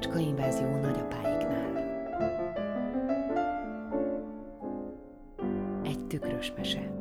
[0.00, 1.76] macska invázió nagyapáiknál.
[5.84, 6.92] Egy tükrös mese.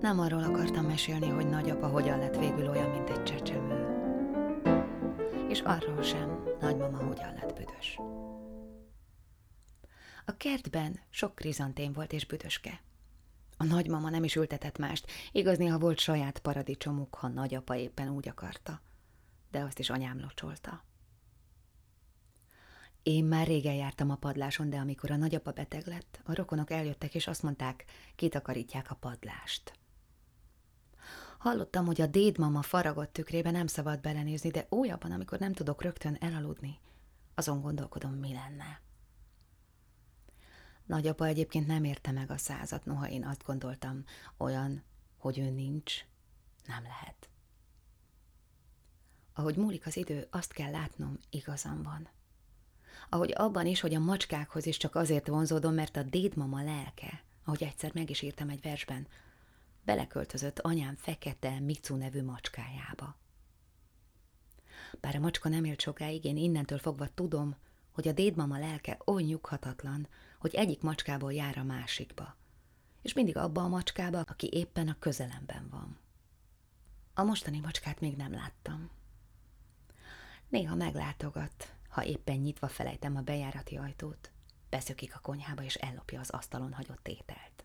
[0.00, 3.86] Nem arról akartam mesélni, hogy nagyapa hogyan lett végül olyan, mint egy csecsemő.
[5.48, 7.98] És arról sem, nagymama hogyan lett büdös.
[10.26, 12.80] A kertben sok krizantén volt és büdöske.
[13.56, 18.28] A nagymama nem is ültetett mást, igaz néha volt saját paradicsomuk, ha nagyapa éppen úgy
[18.28, 18.86] akarta.
[19.50, 20.84] De azt is anyám locsolta.
[23.02, 27.14] Én már régen jártam a padláson, de amikor a nagyapa beteg lett, a rokonok eljöttek
[27.14, 27.84] és azt mondták,
[28.16, 29.72] kitakarítják a padlást.
[31.38, 36.16] Hallottam, hogy a dédmama faragott tükrébe nem szabad belenézni, de újabban, amikor nem tudok rögtön
[36.20, 36.78] elaludni,
[37.34, 38.80] azon gondolkodom, mi lenne.
[40.86, 44.04] Nagyapa egyébként nem érte meg a százat, noha én azt gondoltam,
[44.36, 44.82] olyan,
[45.18, 46.04] hogy ő nincs,
[46.66, 47.27] nem lehet.
[49.38, 52.08] Ahogy múlik az idő, azt kell látnom, igazam van.
[53.08, 57.62] Ahogy abban is, hogy a macskákhoz is csak azért vonzódom, mert a dédmama lelke, ahogy
[57.62, 59.06] egyszer meg is írtam egy versben,
[59.84, 63.16] beleköltözött anyám fekete Micu nevű macskájába.
[65.00, 67.56] Bár a macska nem élt sokáig, én innentől fogva tudom,
[67.92, 70.08] hogy a dédmama lelke oly nyughatatlan,
[70.38, 72.36] hogy egyik macskából jár a másikba,
[73.02, 75.98] és mindig abba a macskába, aki éppen a közelemben van.
[77.14, 78.96] A mostani macskát még nem láttam.
[80.48, 84.30] Néha meglátogat, ha éppen nyitva felejtem a bejárati ajtót,
[84.68, 87.64] beszökik a konyhába és ellopja az asztalon hagyott ételt.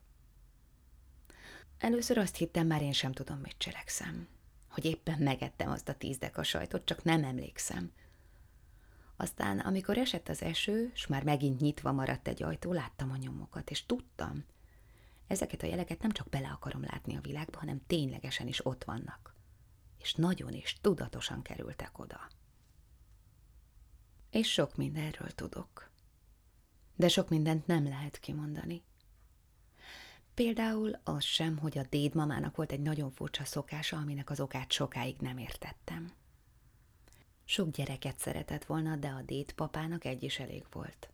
[1.77, 4.27] Először azt hittem, már én sem tudom, mit cselekszem.
[4.69, 7.91] Hogy éppen megettem azt a tíz deka sajtot, csak nem emlékszem.
[9.15, 13.69] Aztán, amikor esett az eső, s már megint nyitva maradt egy ajtó, láttam a nyomokat,
[13.69, 14.45] és tudtam,
[15.27, 19.35] ezeket a jeleket nem csak bele akarom látni a világba, hanem ténylegesen is ott vannak.
[19.99, 22.27] És nagyon is tudatosan kerültek oda.
[24.33, 25.89] És sok mindenről tudok.
[26.95, 28.83] De sok mindent nem lehet kimondani.
[30.33, 35.15] Például az sem, hogy a dédmamának volt egy nagyon furcsa szokása, aminek az okát sokáig
[35.19, 36.11] nem értettem.
[37.45, 41.09] Sok gyereket szeretett volna, de a dédpapának egy is elég volt.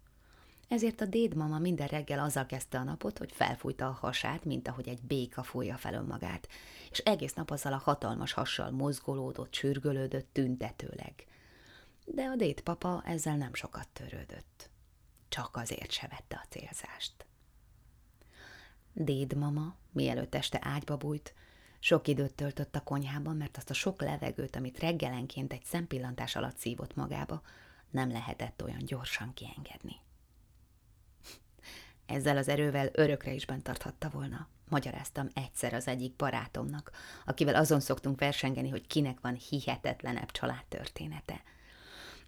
[0.67, 4.87] Ezért a dédmama minden reggel azzal kezdte a napot, hogy felfújta a hasát, mint ahogy
[4.87, 6.47] egy béka fújja fel önmagát,
[6.91, 11.27] és egész nap azzal a hatalmas hassal mozgolódott, sürgölődött tüntetőleg.
[12.13, 14.69] De a dédpapa ezzel nem sokat törődött.
[15.27, 17.25] Csak azért se vette a célzást.
[18.93, 21.33] Dédmama, mielőtt este ágyba bújt,
[21.79, 26.57] sok időt töltött a konyhában, mert azt a sok levegőt, amit reggelenként egy szempillantás alatt
[26.57, 27.41] szívott magába,
[27.89, 29.95] nem lehetett olyan gyorsan kiengedni.
[32.05, 34.47] Ezzel az erővel örökre is bent tarthatta volna.
[34.69, 36.91] Magyaráztam egyszer az egyik barátomnak,
[37.25, 41.41] akivel azon szoktunk versengeni, hogy kinek van hihetetlenebb családtörténete.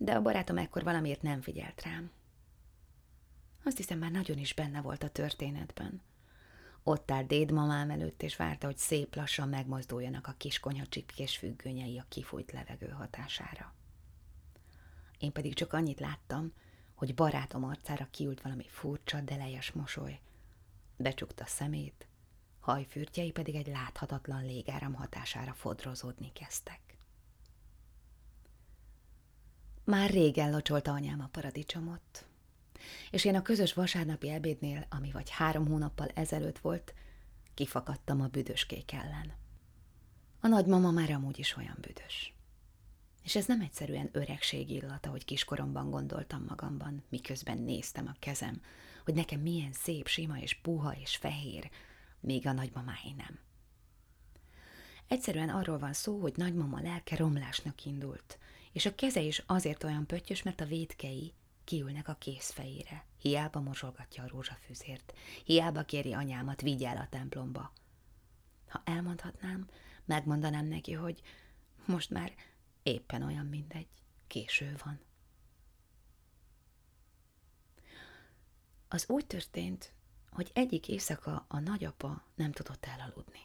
[0.02, 2.12] De a barátom ekkor valamiért nem figyelt rám.
[3.64, 6.02] Azt hiszem, már nagyon is benne volt a történetben–
[6.84, 12.06] ott áll dédmamám előtt, és várta, hogy szép lassan megmozduljanak a kiskonyha csipkés függönyei a
[12.10, 13.74] kifújt levegő hatására.
[15.18, 16.54] Én pedig csak annyit láttam,
[16.94, 20.20] hogy barátom arcára kiült valami furcsa, delejes mosoly.
[20.98, 22.08] Becsukta szemét,
[22.60, 26.91] hajfürtjei pedig egy láthatatlan légáram hatására fodrozódni kezdtek.
[29.92, 32.26] Már régen locsolta anyám a paradicsomot,
[33.10, 36.94] és én a közös vasárnapi ebédnél, ami vagy három hónappal ezelőtt volt,
[37.54, 39.34] kifakadtam a büdöskék ellen.
[40.40, 42.34] A nagymama már amúgy is olyan büdös.
[43.24, 48.62] És ez nem egyszerűen öregség illata, hogy kiskoromban gondoltam magamban, miközben néztem a kezem,
[49.04, 51.70] hogy nekem milyen szép, sima és puha és fehér,
[52.20, 53.40] még a nagymamáé nem.
[55.08, 58.40] Egyszerűen arról van szó, hogy nagymama lelke romlásnak indult,
[58.72, 61.34] és a keze is azért olyan pöttyös, mert a védkei
[61.64, 63.06] kiülnek a készfejére.
[63.18, 65.14] Hiába mosolgatja a rózsafűzért,
[65.46, 67.74] hiába kéri anyámat, vigy el a templomba.
[68.68, 69.70] Ha elmondhatnám,
[70.06, 71.22] megmondanám neki, hogy
[71.86, 72.34] most már
[72.84, 73.88] éppen olyan mindegy,
[74.28, 75.00] késő van.
[78.88, 79.94] Az úgy történt,
[80.30, 83.40] hogy egyik éjszaka a nagyapa nem tudott elaludni.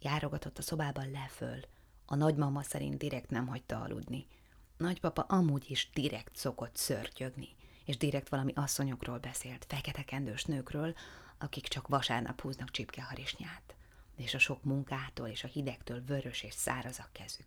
[0.00, 1.60] Járogatott a szobában leföl,
[2.06, 4.26] a nagymama szerint direkt nem hagyta aludni–
[4.82, 7.48] Nagypapa amúgy is direkt szokott szörtyögni,
[7.84, 10.94] és direkt valami asszonyokról beszélt, fekete kendős nőkről,
[11.38, 13.74] akik csak vasárnap húznak csipkeharisnyát,
[14.16, 17.46] és a sok munkától és a hidegtől vörös és száraz a kezük.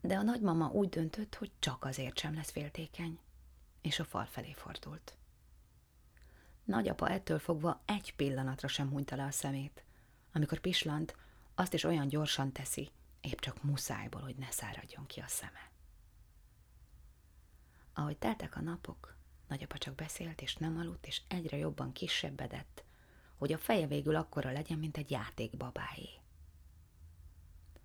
[0.00, 3.18] De a nagymama úgy döntött, hogy csak azért sem lesz féltékeny,
[3.82, 5.16] és a fal felé fordult.
[6.64, 9.84] Nagyapa ettől fogva egy pillanatra sem hunyta le a szemét.
[10.32, 11.16] Amikor pislant,
[11.58, 15.70] azt is olyan gyorsan teszi, épp csak muszájból, hogy ne száradjon ki a szeme.
[17.92, 19.16] Ahogy teltek a napok,
[19.48, 22.84] nagyapa csak beszélt és nem aludt, és egyre jobban kisebbedett,
[23.36, 26.08] hogy a feje végül akkora legyen, mint egy játékbabáé.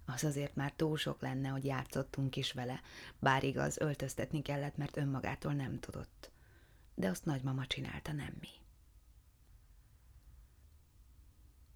[0.06, 2.82] Az azért már túl sok lenne, hogy játszottunk is vele,
[3.20, 6.32] bár igaz, öltöztetni kellett, mert önmagától nem tudott.
[6.96, 8.61] De azt nagymama csinálta, nem mi.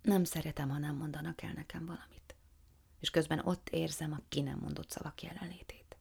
[0.05, 2.35] Nem szeretem, ha nem mondanak el nekem valamit.
[2.99, 5.97] És közben ott érzem a ki nem mondott szavak jelenlétét.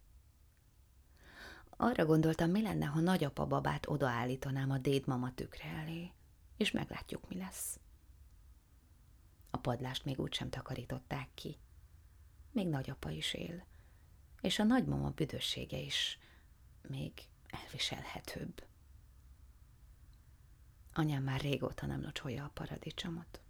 [1.70, 6.12] Arra gondoltam, mi lenne, ha nagyapa babát odaállítanám a dédmama tükre elé,
[6.56, 7.80] és meglátjuk, mi lesz.
[9.50, 11.56] A padlást még úgysem takarították ki.
[12.52, 13.66] Még nagyapa is él,
[14.40, 16.18] és a nagymama büdössége is
[16.88, 17.12] még
[17.46, 18.64] elviselhetőbb.
[20.92, 23.43] Anyám már régóta nem locsolja a paradicsomot.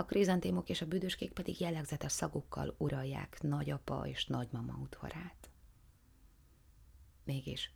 [0.00, 5.50] A krizantémok és a büdöskék pedig jellegzetes szagukkal uralják nagyapa és nagymama udvarát.
[7.24, 7.72] Mégis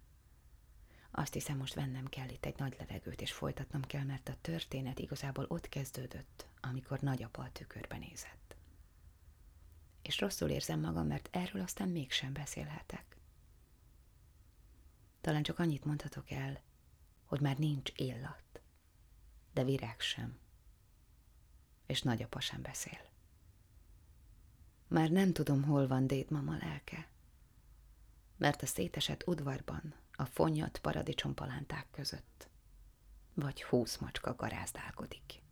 [1.10, 4.98] azt hiszem, most vennem kell itt egy nagy levegőt, és folytatnom kell, mert a történet
[4.98, 8.56] igazából ott kezdődött, amikor nagyapa a tükörbe nézett.
[10.02, 13.16] És rosszul érzem magam, mert erről aztán mégsem beszélhetek.
[15.20, 16.60] Talán csak annyit mondhatok el,
[17.24, 18.60] hogy már nincs illat,
[19.52, 20.42] de virág sem,
[21.94, 23.00] és nagyapa sem beszél.
[24.88, 27.08] Már nem tudom, hol van dédmama lelke,
[28.36, 32.48] mert a szétesett udvarban a fonnyat paradicsompalánták között,
[33.34, 35.42] vagy húsz macska garázdálkodik.